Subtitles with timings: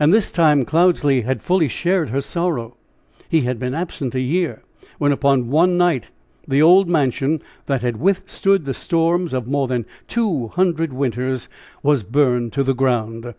[0.00, 2.74] And this time Cloudesley had fully shared her sorrow.
[3.28, 4.62] He had been absent a year,
[4.98, 6.10] when, upon one night
[6.48, 11.48] the old mansion, that had withstood the storms of more than two hundred winters,
[11.84, 13.32] was burned to the ground!